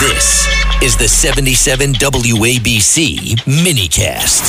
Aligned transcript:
This 0.00 0.48
is 0.82 0.96
the 0.96 1.06
77 1.06 1.92
WABC 1.92 3.36
minicast. 3.44 4.48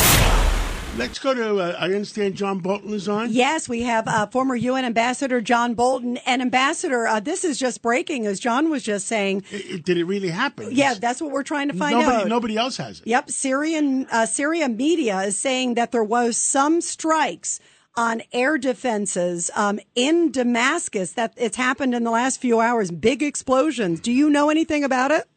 Let's 0.97 1.19
go 1.19 1.33
to. 1.33 1.59
Uh, 1.59 1.75
I 1.77 1.87
understand 1.87 2.35
John 2.35 2.59
Bolton 2.59 2.93
is 2.93 3.09
on. 3.09 3.33
Yes, 3.33 3.67
we 3.67 3.81
have 3.81 4.07
uh, 4.07 4.27
former 4.27 4.55
UN 4.55 4.85
Ambassador 4.85 5.41
John 5.41 5.73
Bolton. 5.73 6.15
And 6.25 6.41
Ambassador, 6.41 7.05
uh, 7.05 7.19
this 7.19 7.43
is 7.43 7.59
just 7.59 7.81
breaking, 7.81 8.27
as 8.27 8.39
John 8.39 8.69
was 8.69 8.81
just 8.81 9.07
saying. 9.09 9.43
It, 9.51 9.65
it, 9.65 9.83
did 9.83 9.97
it 9.97 10.05
really 10.05 10.29
happen? 10.29 10.69
Yeah, 10.71 10.93
that's 10.93 11.21
what 11.21 11.31
we're 11.31 11.43
trying 11.43 11.67
to 11.67 11.73
find 11.73 11.99
nobody, 11.99 12.21
out. 12.21 12.27
Nobody 12.29 12.55
else 12.55 12.77
has 12.77 13.01
it. 13.01 13.07
Yep, 13.07 13.29
Syrian 13.29 14.07
uh, 14.09 14.27
Syria 14.27 14.69
media 14.69 15.19
is 15.23 15.37
saying 15.37 15.73
that 15.73 15.91
there 15.91 16.01
was 16.01 16.37
some 16.37 16.79
strikes 16.79 17.59
on 17.97 18.21
air 18.31 18.57
defenses 18.57 19.51
um, 19.57 19.81
in 19.95 20.31
Damascus. 20.31 21.11
That 21.11 21.33
it's 21.35 21.57
happened 21.57 21.93
in 21.93 22.05
the 22.05 22.11
last 22.11 22.39
few 22.39 22.61
hours. 22.61 22.89
Big 22.89 23.21
explosions. 23.21 23.99
Do 23.99 24.13
you 24.13 24.29
know 24.29 24.49
anything 24.49 24.85
about 24.85 25.11
it? 25.11 25.27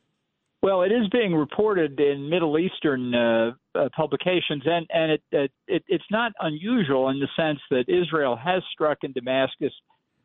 Well, 0.64 0.80
it 0.80 0.92
is 0.92 1.06
being 1.12 1.34
reported 1.34 2.00
in 2.00 2.30
Middle 2.30 2.58
Eastern 2.58 3.14
uh, 3.14 3.50
uh, 3.74 3.90
publications, 3.94 4.62
and 4.64 4.86
and 4.88 5.12
it, 5.12 5.22
it, 5.30 5.52
it 5.68 5.84
it's 5.88 6.10
not 6.10 6.32
unusual 6.40 7.10
in 7.10 7.20
the 7.20 7.28
sense 7.36 7.58
that 7.70 7.84
Israel 7.86 8.34
has 8.34 8.62
struck 8.72 8.96
in 9.02 9.12
Damascus, 9.12 9.74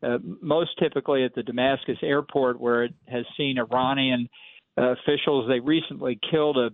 uh, 0.02 0.17
most 0.41 0.70
typically 0.80 1.25
at 1.25 1.35
the 1.35 1.44
Damascus 1.44 1.97
airport, 2.02 2.57
where 2.57 2.85
it 2.85 2.94
has 3.09 3.25
seen 3.35 3.57
Iranian 3.57 4.30
uh, 4.77 4.94
officials. 4.94 5.45
They 5.49 5.59
recently 5.59 6.17
killed 6.31 6.55
a, 6.55 6.69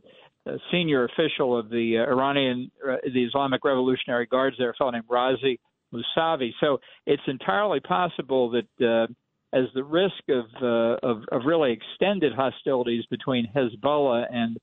a 0.48 0.58
senior 0.72 1.06
official 1.06 1.58
of 1.58 1.72
the 1.72 1.98
uh, 1.98 2.12
Iranian, 2.12 2.70
uh, 2.88 2.98
the 3.12 3.24
Islamic 3.24 3.66
Revolutionary 3.66 4.28
Guards 4.28 4.58
there, 4.60 4.70
a 4.70 4.74
fellow 4.76 4.92
named 4.92 5.08
Razi 5.10 5.58
Musavi. 5.92 6.52
So 6.60 6.78
it's 7.08 7.24
entirely 7.26 7.80
possible 7.80 8.52
that. 8.52 9.08
As 9.56 9.68
the 9.74 9.86
risk 9.86 10.24
of, 10.30 10.46
uh, 10.62 11.10
of, 11.10 11.24
of 11.32 11.42
really 11.46 11.72
extended 11.72 12.34
hostilities 12.34 13.06
between 13.10 13.48
Hezbollah 13.56 14.26
and 14.30 14.58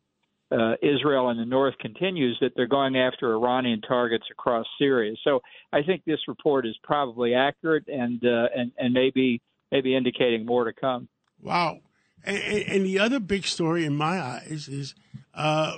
uh, 0.53 0.75
Israel 0.83 1.31
in 1.31 1.39
the 1.39 1.47
north 1.47 1.77
continues, 1.79 2.37
that 2.43 2.53
they're 2.55 2.67
going 2.67 2.95
after 2.97 3.33
Iranian 3.33 3.81
targets 3.81 4.27
across 4.31 4.67
Syria. 4.79 5.15
So 5.25 5.41
I 5.73 5.83
think 5.83 6.03
this 6.05 6.21
report 6.29 6.67
is 6.67 6.77
probably 6.83 7.35
accurate 7.35 7.87
and 7.89 8.23
uh, 8.23 8.49
and 8.55 8.71
and 8.77 8.93
maybe 8.93 9.41
maybe 9.71 9.97
indicating 9.97 10.45
more 10.45 10.65
to 10.65 10.75
come. 10.75 11.09
Wow. 11.41 11.79
And, 12.23 12.37
and 12.37 12.87
the 12.87 12.99
other 12.99 13.19
big 13.19 13.47
story 13.47 13.87
in 13.87 13.97
my 13.97 14.21
eyes 14.21 14.69
is 14.69 14.95
uh, 15.35 15.77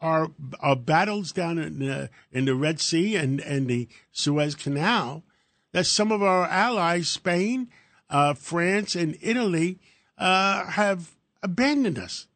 our 0.00 0.28
our 0.60 0.76
battles 0.76 1.32
down 1.32 1.58
in 1.58 1.78
the 1.78 2.10
in 2.32 2.46
the 2.46 2.54
Red 2.54 2.80
Sea 2.80 3.16
and 3.16 3.40
and 3.40 3.68
the 3.68 3.88
Suez 4.12 4.54
Canal. 4.54 5.24
That 5.72 5.84
some 5.84 6.10
of 6.10 6.22
our 6.22 6.46
allies, 6.46 7.10
Spain 7.10 7.68
uh, 8.10 8.34
France 8.34 8.94
and 8.94 9.16
Italy 9.20 9.78
uh, 10.18 10.66
have 10.66 11.12
abandoned 11.42 11.98
us. 11.98 12.26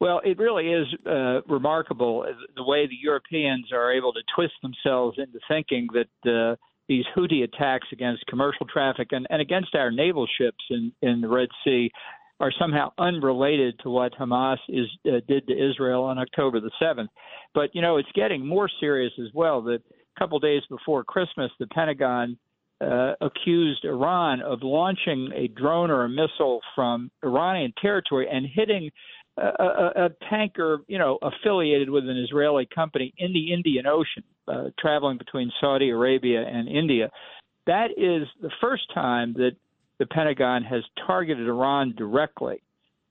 Well, 0.00 0.20
it 0.24 0.38
really 0.38 0.68
is 0.70 0.86
uh, 1.06 1.42
remarkable 1.48 2.26
the 2.56 2.64
way 2.64 2.86
the 2.86 2.98
Europeans 3.00 3.72
are 3.72 3.92
able 3.92 4.12
to 4.12 4.20
twist 4.34 4.54
themselves 4.62 5.18
into 5.18 5.38
thinking 5.48 5.86
that 5.94 6.30
uh, 6.30 6.56
these 6.88 7.04
Houthi 7.16 7.44
attacks 7.44 7.86
against 7.92 8.26
commercial 8.26 8.66
traffic 8.66 9.08
and, 9.12 9.26
and 9.30 9.40
against 9.40 9.74
our 9.74 9.90
naval 9.90 10.26
ships 10.38 10.62
in, 10.70 10.92
in 11.00 11.20
the 11.20 11.28
Red 11.28 11.48
Sea 11.64 11.90
are 12.40 12.52
somehow 12.60 12.90
unrelated 12.98 13.78
to 13.82 13.90
what 13.90 14.12
Hamas 14.14 14.58
is, 14.68 14.86
uh, 15.06 15.20
did 15.28 15.46
to 15.46 15.70
Israel 15.70 16.02
on 16.02 16.18
October 16.18 16.60
the 16.60 16.70
7th. 16.82 17.08
But, 17.54 17.74
you 17.74 17.80
know, 17.80 17.96
it's 17.96 18.08
getting 18.14 18.46
more 18.46 18.68
serious 18.80 19.12
as 19.20 19.32
well. 19.32 19.62
That 19.62 19.80
a 20.16 20.18
couple 20.18 20.38
days 20.40 20.62
before 20.68 21.04
Christmas, 21.04 21.50
the 21.58 21.68
Pentagon 21.68 22.36
uh, 22.84 23.14
accused 23.20 23.84
Iran 23.84 24.42
of 24.42 24.62
launching 24.62 25.30
a 25.34 25.48
drone 25.48 25.90
or 25.90 26.04
a 26.04 26.08
missile 26.08 26.60
from 26.74 27.10
Iranian 27.24 27.72
territory 27.80 28.28
and 28.30 28.46
hitting 28.52 28.90
a, 29.36 29.42
a, 29.42 29.92
a 30.06 30.10
tanker, 30.30 30.78
you 30.86 30.98
know, 30.98 31.18
affiliated 31.22 31.90
with 31.90 32.04
an 32.08 32.16
Israeli 32.18 32.68
company 32.72 33.12
in 33.18 33.32
the 33.32 33.52
Indian 33.52 33.86
Ocean, 33.86 34.22
uh, 34.48 34.70
traveling 34.78 35.18
between 35.18 35.50
Saudi 35.60 35.90
Arabia 35.90 36.42
and 36.46 36.68
India. 36.68 37.10
That 37.66 37.90
is 37.96 38.28
the 38.40 38.50
first 38.60 38.82
time 38.92 39.32
that 39.34 39.52
the 39.98 40.06
Pentagon 40.06 40.62
has 40.64 40.82
targeted 41.06 41.48
Iran 41.48 41.94
directly 41.96 42.62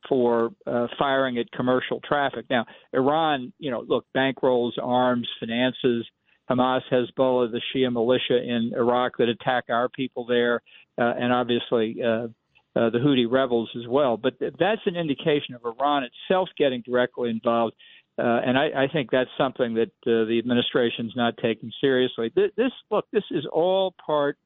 for 0.08 0.52
uh, 0.68 0.88
firing 1.00 1.38
at 1.38 1.52
commercial 1.52 2.00
traffic. 2.02 2.46
Now, 2.50 2.66
Iran, 2.94 3.54
you 3.58 3.72
know, 3.72 3.84
look, 3.88 4.06
bankrolls 4.16 4.74
arms, 4.82 5.28
finances 5.40 6.06
Hamas, 6.50 6.82
Hezbollah, 6.92 7.52
the 7.52 7.62
Shia 7.74 7.92
militia 7.92 8.38
in 8.38 8.74
Iraq 8.76 9.18
that 9.18 9.30
attack 9.30 9.66
our 9.70 9.90
people 9.90 10.26
there, 10.26 10.62
uh, 11.00 11.14
and 11.18 11.32
obviously 11.32 11.98
uh, 12.04 12.28
uh, 12.76 12.90
the 12.90 13.00
Houthi 13.00 13.30
rebels 13.30 13.70
as 13.78 13.88
well. 13.88 14.18
But 14.18 14.34
that's 14.40 14.82
an 14.86 14.96
indication 14.96 15.56
of 15.56 15.62
Iran 15.66 16.04
itself 16.04 16.50
getting 16.58 16.82
directly 16.82 17.30
involved. 17.30 17.76
Uh, 18.18 18.22
and 18.46 18.58
I, 18.58 18.84
I 18.84 18.88
think 18.92 19.10
that's 19.10 19.30
something 19.38 19.74
that 19.76 19.92
uh, 20.06 20.26
the 20.26 20.38
administration's 20.38 21.14
not 21.16 21.36
taking 21.38 21.72
seriously. 21.82 22.32
This, 22.36 22.52
this, 22.56 22.72
look, 22.92 23.06
this 23.12 23.24
is 23.32 23.46
all 23.52 23.96
part 24.06 24.38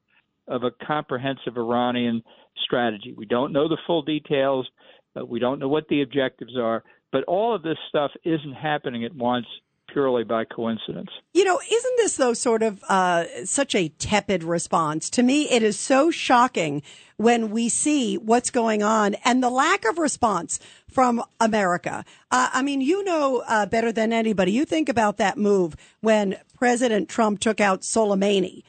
of 0.46 0.62
a 0.62 0.70
comprehensive 0.86 1.56
Iranian 1.56 2.22
strategy. 2.64 3.14
We 3.16 3.26
don't 3.26 3.52
know 3.52 3.68
the 3.68 3.76
full 3.86 4.02
details. 4.02 4.66
Uh, 5.14 5.24
we 5.24 5.38
don't 5.38 5.58
know 5.58 5.68
what 5.68 5.88
the 5.88 6.02
objectives 6.02 6.56
are. 6.56 6.82
But 7.12 7.24
all 7.24 7.54
of 7.54 7.62
this 7.62 7.76
stuff 7.88 8.10
isn't 8.24 8.54
happening 8.54 9.04
at 9.04 9.14
once 9.14 9.46
purely 9.92 10.24
by 10.24 10.44
coincidence. 10.44 11.10
You 11.34 11.44
know, 11.44 11.60
isn't 11.60 11.96
this 11.96 12.16
though 12.16 12.34
sort 12.34 12.62
of 12.62 12.82
uh, 12.88 13.24
such 13.44 13.74
a 13.74 13.88
tepid 13.88 14.44
response? 14.44 15.10
To 15.10 15.22
me, 15.22 15.50
it 15.50 15.62
is 15.62 15.78
so 15.78 16.10
shocking 16.10 16.82
when 17.16 17.50
we 17.50 17.68
see 17.68 18.16
what's 18.16 18.50
going 18.50 18.82
on 18.82 19.14
and 19.24 19.42
the 19.42 19.50
lack 19.50 19.84
of 19.84 19.98
response 19.98 20.60
from 20.88 21.22
America. 21.40 22.04
Uh, 22.30 22.50
I 22.52 22.62
mean, 22.62 22.80
you 22.80 23.02
know 23.04 23.42
uh, 23.46 23.66
better 23.66 23.92
than 23.92 24.12
anybody. 24.12 24.52
You 24.52 24.64
think 24.64 24.88
about 24.88 25.16
that 25.16 25.36
move 25.36 25.76
when 26.00 26.36
President 26.56 27.08
Trump 27.08 27.40
took 27.40 27.60
out 27.60 27.82
Soleimani 27.82 28.62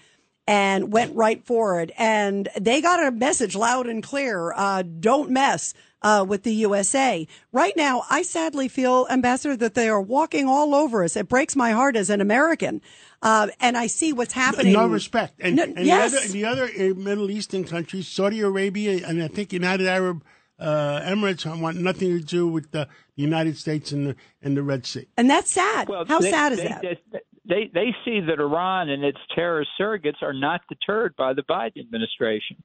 and 0.49 0.91
went 0.91 1.15
right 1.15 1.45
forward. 1.45 1.91
And 1.95 2.49
they 2.59 2.81
got 2.81 3.05
a 3.05 3.11
message 3.11 3.55
loud 3.55 3.85
and 3.85 4.01
clear 4.01 4.51
uh, 4.55 4.81
don't 4.81 5.29
mess 5.29 5.75
uh, 6.01 6.25
with 6.27 6.43
the 6.43 6.53
USA. 6.53 7.27
Right 7.51 7.73
now, 7.75 8.03
I 8.09 8.21
sadly 8.21 8.67
feel, 8.67 9.07
Ambassador, 9.09 9.55
that 9.57 9.73
they 9.73 9.89
are 9.89 10.01
walking 10.01 10.47
all 10.47 10.75
over 10.75 11.03
us. 11.03 11.15
It 11.15 11.27
breaks 11.27 11.55
my 11.55 11.71
heart 11.71 11.95
as 11.95 12.09
an 12.09 12.21
American. 12.21 12.81
Uh, 13.21 13.47
and 13.59 13.77
I 13.77 13.87
see 13.87 14.13
what's 14.13 14.33
happening. 14.33 14.73
No 14.73 14.87
respect. 14.87 15.39
And, 15.39 15.57
no, 15.57 15.63
and 15.63 15.79
yes. 15.79 16.11
the 16.11 16.45
other, 16.45 16.65
the 16.65 16.73
other 16.77 16.91
uh, 16.91 16.93
Middle 16.95 17.29
Eastern 17.29 17.63
countries, 17.63 18.07
Saudi 18.07 18.39
Arabia, 18.41 19.05
and 19.07 19.21
I 19.21 19.27
think 19.27 19.51
United 19.51 19.87
Arab 19.87 20.23
uh, 20.59 21.01
Emirates 21.01 21.45
want 21.59 21.77
nothing 21.77 22.17
to 22.17 22.23
do 22.23 22.47
with 22.47 22.71
the 22.71 22.87
United 23.15 23.57
States 23.57 23.91
and 23.91 24.07
the, 24.07 24.15
and 24.41 24.55
the 24.55 24.63
Red 24.63 24.85
Sea. 24.85 25.07
And 25.17 25.29
that's 25.29 25.51
sad. 25.51 25.89
Well, 25.89 26.05
How 26.05 26.19
they, 26.19 26.31
sad 26.31 26.51
is 26.53 26.59
they, 26.59 26.67
that? 26.67 26.81
They, 26.81 27.19
they 27.47 27.71
they 27.73 27.95
see 28.05 28.19
that 28.21 28.39
Iran 28.39 28.89
and 28.89 29.03
its 29.03 29.17
terrorist 29.33 29.71
surrogates 29.79 30.21
are 30.21 30.33
not 30.33 30.61
deterred 30.69 31.15
by 31.15 31.33
the 31.33 31.41
Biden 31.41 31.79
administration. 31.79 32.63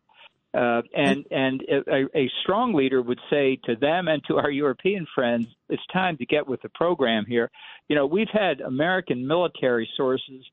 Uh, 0.55 0.83
and 0.95 1.25
and 1.33 1.63
a, 1.63 2.05
a, 2.17 2.31
strong 2.43 2.75
leader 2.75 3.03
would 3.03 3.19
say 3.29 3.59
to 3.65 3.75
them 3.75 4.07
and 4.07 4.23
to 4.25 4.37
our 4.37 4.51
European 4.51 5.05
friends, 5.13 5.49
it's 5.69 5.83
time 5.93 6.17
to 6.17 6.25
get 6.27 6.47
with 6.47 6.63
the 6.63 6.69
program 6.69 7.25
here. 7.27 7.51
You 7.89 7.97
know, 7.97 8.07
we've 8.07 8.31
had 8.33 8.61
American 8.61 9.27
military 9.27 9.89
sources 9.97 10.45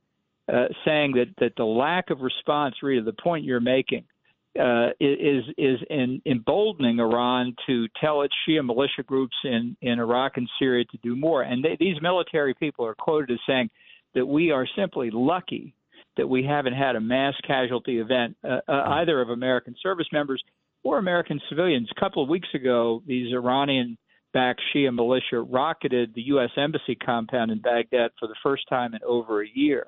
uh, 0.52 0.66
saying 0.86 1.14
that 1.14 1.28
that 1.38 1.54
the 1.56 1.66
lack 1.66 2.10
of 2.10 2.22
response, 2.22 2.76
really, 2.82 3.04
the 3.04 3.14
point 3.14 3.46
you're 3.46 3.60
making, 3.60 4.06
uh, 4.60 4.90
is 5.00 5.44
is 5.56 5.80
in 5.92 6.20
emboldening 6.26 7.00
Iran 7.00 7.56
to 7.68 7.88
tell 8.00 8.24
its 8.24 8.34
Shia 8.48 8.66
militia 8.66 9.04
groups 9.06 9.36
in 9.44 9.78
in 9.84 10.00
Iraq 10.00 10.38
and 10.38 10.50
Syria 10.58 10.84
to 10.86 10.98
do 11.04 11.16
more. 11.16 11.44
And 11.44 11.64
they, 11.64 11.78
these 11.80 12.02
military 12.02 12.56
people 12.56 12.88
are 12.88 12.96
quoted 12.96 13.32
as 13.32 13.40
saying 13.46 13.70
that 14.16 14.26
we 14.26 14.50
are 14.50 14.68
simply 14.76 15.12
lucky 15.12 15.76
that 16.22 16.28
we 16.28 16.44
haven't 16.44 16.74
had 16.74 16.96
a 16.96 17.02
mass 17.02 17.34
casualty 17.48 17.98
event, 17.98 18.38
uh, 18.44 18.60
uh, 18.68 18.84
either 19.02 19.20
of 19.22 19.32
American 19.32 19.76
service 19.82 20.06
members 20.14 20.44
or 20.84 21.00
American 21.00 21.42
civilians. 21.50 21.90
A 21.98 22.00
couple 22.00 22.22
of 22.22 22.30
weeks 22.30 22.50
ago, 22.54 23.02
these 23.08 23.34
Iranian 23.34 23.98
backed 24.34 24.62
Shia 24.72 24.94
militia 24.94 25.42
rocketed 25.42 26.14
the 26.14 26.22
U.S. 26.34 26.52
Embassy 26.58 26.94
compound 26.94 27.50
in 27.50 27.60
Baghdad 27.60 28.12
for 28.20 28.28
the 28.28 28.36
first 28.44 28.70
time 28.70 28.94
in 28.94 29.00
over 29.04 29.42
a 29.42 29.48
year. 29.52 29.88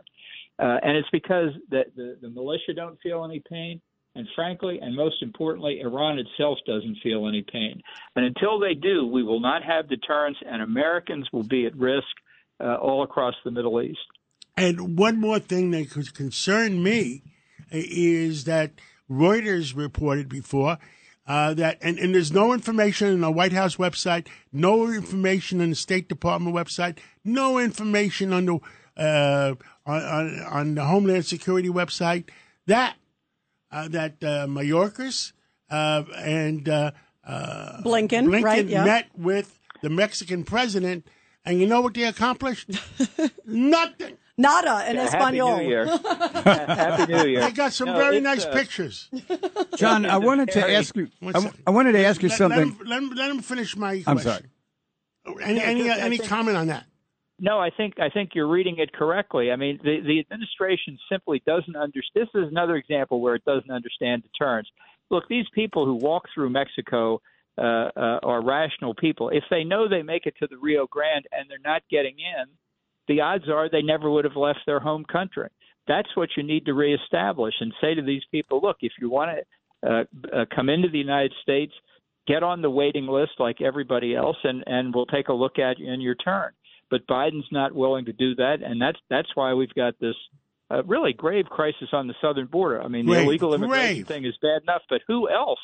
Uh, 0.57 0.78
and 0.81 0.98
it's 0.98 1.07
because 1.12 1.50
the, 1.69 1.84
the, 1.96 2.18
the 2.24 2.30
militia 2.30 2.74
don't 2.75 3.00
feel 3.02 3.24
any 3.24 3.44
pain. 3.48 3.80
And 4.16 4.28
frankly, 4.36 4.80
and 4.81 4.96
most 4.96 5.22
importantly, 5.22 5.81
Iran 5.81 6.18
itself 6.18 6.57
doesn't 6.66 6.98
feel 7.04 7.28
any 7.28 7.44
pain. 7.44 7.80
And 8.16 8.25
until 8.25 8.60
they 8.60 8.74
do, 8.74 9.06
we 9.06 9.22
will 9.22 9.40
not 9.40 9.63
have 9.63 9.88
deterrence, 9.88 10.38
and 10.44 10.63
Americans 10.63 11.28
will 11.31 11.44
be 11.44 11.68
at 11.68 11.75
risk 11.75 12.07
uh, 12.60 12.75
all 12.75 13.04
across 13.04 13.36
the 13.46 13.52
Middle 13.52 13.80
East. 13.84 14.00
And 14.56 14.98
one 14.98 15.20
more 15.20 15.40
thing 15.40 15.72
that 15.72 15.90
could 15.90 16.14
concern 16.14 16.84
me 16.84 17.24
is 17.72 18.44
that 18.44 18.74
Reuters 19.10 19.76
reported 19.76 20.30
before 20.30 20.78
uh, 21.26 21.54
that, 21.54 21.78
and, 21.82 21.98
and 21.98 22.14
there's 22.14 22.32
no 22.32 22.54
information 22.54 23.12
on 23.14 23.22
the 23.22 23.32
White 23.32 23.54
House 23.54 23.78
website, 23.78 24.28
no 24.52 24.88
information 24.88 25.62
on 25.62 25.70
the 25.70 25.76
State 25.76 26.10
Department 26.10 26.56
website, 26.56 26.98
no 27.24 27.58
information 27.58 28.34
on 28.34 28.46
the 28.46 28.60
uh, 28.96 29.56
on, 29.88 30.40
on, 30.42 30.76
the 30.76 30.84
Homeland 30.86 31.26
Security 31.26 31.70
website 31.70 32.30
that 32.68 32.96
uh, 33.72 33.88
that 33.88 34.24
uh, 34.24 34.46
Mayorkas 34.48 35.32
uh, 35.72 36.04
and 36.16 36.70
uh, 36.70 36.92
uh, 37.26 37.82
Blinken, 37.82 38.28
Blinken 38.28 38.44
right, 38.44 38.66
yeah. 38.66 38.86
met 38.86 39.10
with 39.18 39.58
the 39.82 39.90
Mexican 39.90 40.44
president, 40.44 41.08
and 41.44 41.60
you 41.60 41.66
know 41.66 41.82
what 41.82 41.94
they 41.94 42.04
accomplished? 42.04 42.70
Nothing. 43.46 44.18
Nada 44.38 44.89
in 44.89 44.95
Happy 44.97 45.15
Espanol. 45.18 45.57
New 45.57 45.68
Year. 45.68 45.85
Happy 46.07 47.13
New 47.13 47.25
Year. 47.25 47.41
They 47.41 47.51
got 47.51 47.71
some 47.74 47.88
No, 47.89 47.95
very 47.97 48.19
nice 48.19 48.45
uh, 48.45 48.51
pictures. 48.53 49.09
John, 49.77 50.06
I 50.06 50.18
wanted 50.30 50.50
to 50.51 50.62
Harry, 50.62 50.75
ask 50.75 50.95
you. 50.95 51.09
I. 51.21 51.51
I 51.68 51.69
wanted 51.71 51.91
to 51.94 52.03
ask 52.06 52.21
you 52.24 52.30
Let- 52.30 52.38
something. 52.38 52.59
Let 52.59 52.68
him, 52.68 52.88
let 52.88 53.03
him, 53.03 53.09
let 53.15 53.31
him 53.31 53.41
finish 53.41 53.75
my 53.77 54.03
I'm 54.07 54.18
question. 54.18 54.50
sorry. 55.25 55.41
Any 55.44 55.62
any 55.62 55.89
I 55.89 55.97
any 56.00 56.18
comment 56.18 56.57
on 56.57 56.68
that? 56.68 56.85
No, 57.39 57.59
I 57.59 57.69
think 57.69 58.00
I 58.00 58.09
think 58.09 58.31
you're 58.33 58.47
reading 58.47 58.77
it 58.80 58.91
correctly. 58.94 59.51
I 59.51 59.56
mean, 59.56 59.80
the 59.83 60.00
the 60.01 60.19
administration 60.19 60.97
simply 61.12 61.41
doesn't 61.45 61.75
understand. 61.75 62.27
This 62.33 62.41
is 62.41 62.50
another 62.50 62.75
example 62.75 63.21
where 63.21 63.35
it 63.35 63.45
doesn't 63.45 63.71
understand 63.71 64.24
deterrence. 64.24 64.68
Look, 65.09 65.27
these 65.30 65.45
people 65.53 65.85
who 65.85 65.95
walk 65.95 66.24
through 66.33 66.50
Mexico 66.50 67.21
uh, 67.57 67.62
uh, 67.62 68.19
are 68.24 68.44
rational 68.44 68.95
people. 68.95 69.30
If 69.30 69.44
they 69.50 69.63
know 69.63 69.88
they 69.88 70.01
make 70.01 70.25
it 70.25 70.33
to 70.39 70.47
the 70.50 70.57
Rio 70.57 70.88
Grande 70.88 71.25
and 71.31 71.50
they're 71.50 71.57
not 71.63 71.83
getting 71.89 72.15
in, 72.19 72.45
the 73.08 73.22
odds 73.22 73.50
are 73.50 73.70
they 73.70 73.82
never 73.82 74.10
would 74.10 74.26
have 74.26 74.36
left 74.36 74.60
their 74.66 74.80
home 74.80 75.06
country. 75.06 75.50
That's 75.88 76.16
what 76.16 76.30
you 76.38 76.44
need 76.44 76.66
to 76.66 76.74
reestablish 76.74 77.56
and 77.60 77.74
say 77.82 77.94
to 77.94 78.02
these 78.02 78.24
people, 78.32 78.62
look, 78.62 78.78
if 78.82 78.94
you 79.02 79.10
want 79.10 79.32
to 79.32 79.90
uh, 79.90 80.04
uh, 80.34 80.46
come 80.56 80.70
into 80.70 80.88
the 80.90 80.98
United 80.98 81.34
States, 81.42 81.74
get 82.28 82.44
on 82.44 82.62
the 82.62 82.70
waiting 82.70 83.08
list 83.08 83.32
like 83.40 83.62
everybody 83.62 84.16
else, 84.16 84.38
and 84.44 84.64
and 84.66 84.96
we'll 84.96 85.06
take 85.06 85.28
a 85.28 85.34
look 85.34 85.60
at 85.60 85.80
you 85.80 85.92
in 85.92 86.00
your 86.00 86.16
turn. 86.16 86.52
But 86.90 87.06
Biden's 87.08 87.52
not 87.52 87.74
willing 87.74 88.06
to 88.06 88.14
do 88.14 88.36
that, 88.36 88.58
and 88.64 88.82
that's 88.82 89.00
that's 89.10 89.30
why 89.36 89.54
we've 89.54 89.74
got 89.74 90.00
this 90.00 90.16
uh, 90.72 90.84
really 90.84 91.14
grave 91.14 91.46
crisis 91.46 91.90
on 91.92 92.08
the 92.08 92.14
southern 92.22 92.48
border. 92.48 92.82
I 92.82 92.88
mean, 92.88 93.06
Grave, 93.06 93.22
the 93.22 93.26
illegal 93.26 93.54
immigration 93.54 93.96
grave. 93.96 94.08
thing 94.08 94.26
is 94.26 94.36
bad 94.42 94.62
enough, 94.64 94.84
but 94.90 95.02
who 95.08 95.30
else 95.30 95.60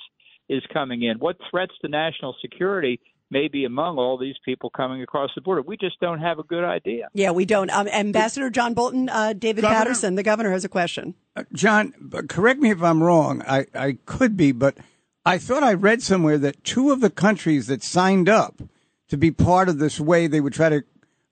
is 0.50 0.64
coming 0.74 1.04
in? 1.04 1.20
What 1.20 1.38
threats 1.50 1.74
to 1.82 1.88
national 1.88 2.36
security 2.42 3.00
may 3.30 3.48
be 3.48 3.66
among 3.66 3.98
all 3.98 4.18
these 4.18 4.36
people 4.44 4.70
coming 4.70 5.02
across 5.02 5.32
the 5.36 5.42
border? 5.42 5.62
We 5.62 5.78
just 5.78 6.00
don't 6.00 6.20
have 6.20 6.40
a 6.40 6.44
good 6.44 6.64
idea. 6.64 7.10
Yeah, 7.14 7.32
we 7.32 7.46
don't. 7.46 7.70
Um, 7.70 7.88
Ambassador 7.88 8.50
John 8.50 8.74
Bolton, 8.74 9.10
uh, 9.10 9.34
David 9.34 9.62
Governor? 9.62 9.80
Paterson, 9.80 10.16
the 10.16 10.24
governor, 10.24 10.52
has 10.52 10.66
a 10.66 10.70
question. 10.70 11.16
Uh, 11.36 11.44
John, 11.54 11.94
correct 12.28 12.60
me 12.60 12.72
if 12.72 12.82
I'm 12.82 13.04
wrong. 13.04 13.44
I, 13.48 13.66
I 13.74 13.98
could 14.06 14.36
be, 14.36 14.52
but 14.52 14.78
I 15.26 15.38
thought 15.38 15.64
I 15.64 15.74
read 15.74 16.02
somewhere 16.02 16.38
that 16.40 16.64
two 16.64 16.92
of 16.92 17.02
the 17.02 17.10
countries 17.10 17.68
that 17.68 17.84
signed 17.84 18.30
up 18.30 18.62
to 19.10 19.18
be 19.18 19.32
part 19.32 19.70
of 19.70 19.80
this 19.80 20.00
way 20.00 20.28
they 20.28 20.42
would 20.42 20.54
try 20.54 20.70
to 20.70 20.84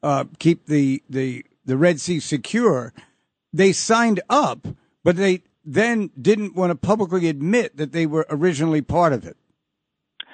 uh, 0.03 0.25
keep 0.39 0.67
the, 0.67 1.03
the 1.09 1.43
the 1.67 1.77
Red 1.77 1.99
Sea 1.99 2.19
secure, 2.19 2.93
they 3.53 3.71
signed 3.71 4.21
up, 4.29 4.65
but 5.03 5.17
they 5.17 5.43
then 5.63 6.09
didn't 6.19 6.55
want 6.55 6.71
to 6.71 6.75
publicly 6.75 7.27
admit 7.27 7.77
that 7.77 7.91
they 7.91 8.05
were 8.05 8.25
originally 8.29 8.81
part 8.81 9.13
of 9.13 9.25
it. 9.25 9.35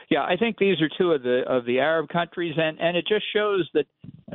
Yeah, 0.09 0.23
I 0.23 0.35
think 0.37 0.57
these 0.57 0.81
are 0.81 0.89
two 0.97 1.11
of 1.11 1.23
the 1.23 1.41
of 1.47 1.65
the 1.65 1.79
Arab 1.79 2.09
countries, 2.09 2.55
and 2.57 2.79
and 2.79 2.97
it 2.97 3.05
just 3.07 3.25
shows 3.33 3.69
that 3.73 3.85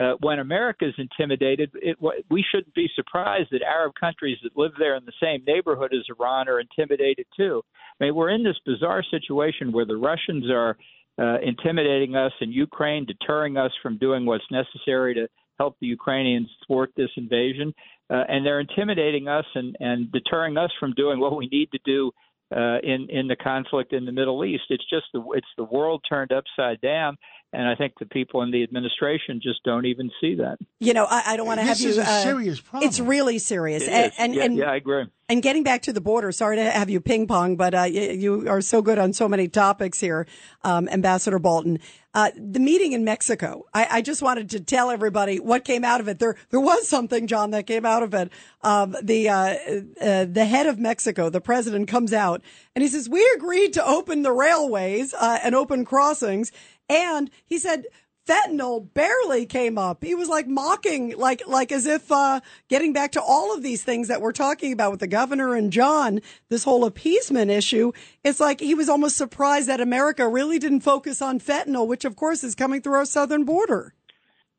uh, 0.01 0.15
when 0.21 0.39
America 0.39 0.87
is 0.87 0.95
intimidated, 0.99 1.71
it, 1.75 1.97
we 2.31 2.45
shouldn't 2.51 2.75
be 2.75 2.89
surprised 2.95 3.49
that 3.53 3.63
Arab 3.63 3.93
countries 4.01 4.39
that 4.43 4.57
live 4.57 4.73
there 4.79 4.97
in 4.97 5.05
the 5.05 5.13
same 5.23 5.43
neighborhood 5.47 5.93
as 5.93 6.05
Iran 6.09 6.49
are 6.49 6.61
intimidated 6.61 7.27
too. 7.37 7.63
I 8.01 8.05
mean, 8.05 8.15
we're 8.15 8.31
in 8.31 8.45
this 8.45 8.59
bizarre 8.65 9.03
situation 9.11 9.73
where 9.73 9.87
the 9.87 9.97
Russians 9.97 10.51
are 10.51 10.77
uh, 11.19 11.39
intimidating 11.41 12.15
us 12.15 12.33
in 12.41 12.53
Ukraine, 12.53 13.05
deterring 13.05 13.57
us 13.57 13.73
from 13.83 13.99
doing 13.99 14.25
what's 14.25 14.45
necessary 14.51 15.15
to 15.15 15.29
help 15.59 15.77
the 15.81 15.89
Ukrainians 15.89 16.49
thwart 16.67 16.91
this 16.97 17.11
invasion, 17.17 17.75
uh, 18.11 18.23
and 18.29 18.47
they're 18.47 18.61
intimidating 18.61 19.29
us 19.29 19.45
and 19.55 19.77
and 19.81 20.11
deterring 20.13 20.57
us 20.57 20.71
from 20.79 20.93
doing 20.95 21.19
what 21.19 21.37
we 21.37 21.49
need 21.49 21.71
to 21.73 21.79
do 21.85 22.13
uh, 22.55 22.79
in 22.83 23.09
in 23.11 23.29
the 23.29 23.37
conflict 23.37 23.93
in 23.93 24.05
the 24.05 24.13
Middle 24.13 24.45
East. 24.45 24.65
It's 24.71 24.89
just 24.89 25.07
the 25.13 25.23
it's 25.35 25.49
the 25.57 25.65
world 25.65 26.05
turned 26.09 26.33
upside 26.33 26.81
down, 26.81 27.17
and 27.53 27.69
I 27.69 27.75
think 27.75 27.95
the 27.99 28.07
people 28.07 28.43
in 28.43 28.51
the 28.51 28.63
administration 28.63 29.41
just 29.43 29.63
don't 29.65 29.87
even 29.87 30.11
see 30.21 30.37
that. 30.37 30.59
You 30.81 30.95
know, 30.95 31.05
I, 31.05 31.23
I 31.27 31.37
don't 31.37 31.47
want 31.47 31.61
to 31.61 31.65
have 31.65 31.77
This 31.77 31.85
you. 31.85 31.91
is 31.91 31.99
a 31.99 32.03
uh, 32.03 32.23
serious 32.23 32.61
problem. 32.61 32.89
It's 32.89 33.01
really 33.01 33.39
serious. 33.39 33.83
It 33.85 33.91
and, 33.91 34.13
is. 34.13 34.19
and, 34.19 34.35
yeah, 34.35 34.45
and, 34.45 34.57
yeah, 34.57 34.71
I 34.71 34.77
agree. 34.77 35.05
And 35.29 35.43
getting 35.43 35.63
back 35.63 35.83
to 35.83 35.93
the 35.93 36.01
border, 36.01 36.33
sorry 36.33 36.57
to 36.57 36.71
have 36.71 36.89
you 36.89 37.01
ping 37.01 37.27
pong, 37.27 37.57
but 37.57 37.75
uh, 37.75 37.83
you, 37.83 38.49
are 38.49 38.63
so 38.63 38.81
good 38.81 38.99
on 38.99 39.13
so 39.13 39.29
many 39.29 39.47
topics 39.47 40.01
here, 40.01 40.27
um, 40.63 40.89
Ambassador 40.89 41.39
Bolton. 41.39 41.81
Uh, 42.15 42.31
the 42.35 42.59
meeting 42.59 42.93
in 42.93 43.05
Mexico, 43.05 43.67
I, 43.75 43.87
I 43.91 44.03
just 44.03 44.23
wanted 44.23 44.49
to 44.51 44.61
tell 44.61 44.91
everybody 44.91 45.39
what 45.39 45.65
came 45.65 45.85
out 45.85 46.01
of 46.01 46.09
it. 46.09 46.19
There, 46.19 46.35
there 46.49 46.61
was 46.61 46.89
something, 46.89 47.27
John, 47.27 47.51
that 47.51 47.67
came 47.67 47.85
out 47.85 48.03
of 48.03 48.15
it. 48.15 48.33
Um, 48.63 48.97
the 49.03 49.29
uh, 49.29 49.57
uh, 50.01 50.25
the 50.25 50.47
head 50.47 50.67
of 50.67 50.79
Mexico, 50.79 51.29
the 51.29 51.43
president, 51.43 51.89
comes 51.89 52.15
out 52.15 52.43
and 52.75 52.83
he 52.83 52.89
says, 52.89 53.09
"We 53.09 53.31
agreed 53.37 53.75
to 53.75 53.87
open 53.87 54.23
the 54.23 54.33
railways 54.33 55.13
uh, 55.13 55.39
and 55.45 55.55
open 55.55 55.85
crossings," 55.85 56.51
and 56.89 57.31
he 57.45 57.59
said 57.59 57.85
fentanyl 58.29 58.93
barely 58.93 59.47
came 59.47 59.79
up. 59.79 60.05
He 60.05 60.15
was 60.15 60.29
like 60.29 60.47
mocking, 60.47 61.17
like 61.17 61.43
like 61.47 61.73
as 61.73 61.87
if 61.87 62.11
uh, 62.13 62.41
getting 62.69 62.93
back 62.93 63.13
to 63.13 63.23
all 63.23 63.55
of 63.55 63.63
these 63.63 63.83
things 63.83 64.09
that 64.09 64.21
we're 64.21 64.33
talking 64.33 64.73
about 64.73 64.91
with 64.91 65.01
the 65.01 65.07
governor 65.07 65.55
and 65.55 65.73
John, 65.73 66.21
this 66.49 66.65
whole 66.65 66.85
appeasement 66.85 67.51
issue. 67.51 67.93
It's 68.23 68.41
like 68.41 68.61
he 68.61 68.75
was 68.75 68.89
almost 68.89 69.17
surprised 69.17 69.69
that 69.69 69.81
America 69.81 70.29
really 70.29 70.59
didn't 70.59 70.81
focus 70.81 71.23
on 71.23 71.41
fentanyl, 71.41 71.87
which 71.87 72.05
of 72.05 72.17
course 72.17 72.45
is 72.45 72.55
coming 72.55 72.83
through 72.83 72.95
our 72.95 73.07
southern 73.07 73.45
border. 73.45 73.95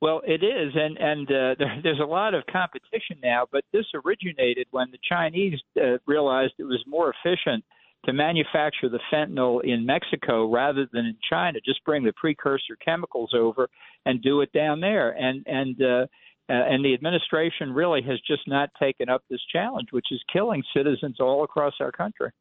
Well, 0.01 0.21
it 0.25 0.43
is, 0.43 0.73
and 0.75 0.97
and 0.97 1.27
uh, 1.29 1.55
there, 1.59 1.79
there's 1.83 1.99
a 1.99 2.05
lot 2.05 2.33
of 2.33 2.43
competition 2.51 3.17
now. 3.21 3.45
But 3.51 3.63
this 3.71 3.85
originated 3.93 4.67
when 4.71 4.91
the 4.91 4.99
Chinese 5.07 5.59
uh, 5.79 5.97
realized 6.07 6.53
it 6.57 6.63
was 6.63 6.83
more 6.87 7.13
efficient 7.13 7.63
to 8.05 8.13
manufacture 8.13 8.89
the 8.89 8.99
fentanyl 9.11 9.63
in 9.63 9.85
Mexico 9.85 10.49
rather 10.51 10.87
than 10.91 11.05
in 11.05 11.17
China. 11.29 11.59
Just 11.65 11.83
bring 11.83 12.03
the 12.03 12.13
precursor 12.13 12.75
chemicals 12.83 13.31
over 13.33 13.67
and 14.05 14.21
do 14.21 14.41
it 14.41 14.51
down 14.53 14.79
there. 14.79 15.11
And 15.11 15.43
and 15.45 15.81
uh, 15.81 16.05
uh, 16.51 16.53
and 16.53 16.83
the 16.83 16.93
administration 16.93 17.73
really 17.73 18.01
has 18.01 18.19
just 18.25 18.47
not 18.47 18.69
taken 18.79 19.09
up 19.09 19.23
this 19.29 19.41
challenge, 19.51 19.89
which 19.91 20.07
is 20.11 20.21
killing 20.31 20.63
citizens 20.75 21.17
all 21.19 21.43
across 21.43 21.73
our 21.79 21.91
country. 21.91 22.31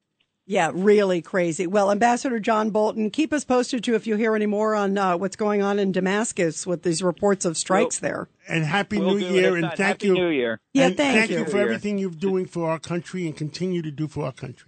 Yeah, 0.50 0.70
really 0.72 1.20
crazy. 1.20 1.66
Well, 1.66 1.90
Ambassador 1.90 2.40
John 2.40 2.70
Bolton, 2.70 3.10
keep 3.10 3.34
us 3.34 3.44
posted 3.44 3.84
too 3.84 3.94
if 3.96 4.06
you 4.06 4.16
hear 4.16 4.34
any 4.34 4.46
more 4.46 4.74
on 4.74 4.96
uh, 4.96 5.14
what's 5.18 5.36
going 5.36 5.60
on 5.60 5.78
in 5.78 5.92
Damascus 5.92 6.66
with 6.66 6.84
these 6.84 7.02
reports 7.02 7.44
of 7.44 7.58
strikes 7.58 7.98
there. 7.98 8.30
and 8.48 8.64
happy 8.64 8.98
We'll 8.98 9.16
New. 9.16 9.26
Year, 9.28 9.56
and 9.56 9.66
thank 9.66 9.78
Happy 9.78 10.06
you. 10.06 10.14
New 10.14 10.28
Year. 10.28 10.58
Yeah, 10.72 10.84
thank 10.86 10.96
thank 10.96 11.30
you. 11.30 11.40
you 11.40 11.44
for 11.44 11.58
everything 11.58 11.98
you're 11.98 12.10
doing 12.10 12.46
for 12.46 12.70
our 12.70 12.78
country 12.78 13.26
and 13.26 13.36
continue 13.36 13.82
to 13.82 13.90
do 13.90 14.08
for 14.08 14.24
our 14.24 14.32
country. 14.32 14.67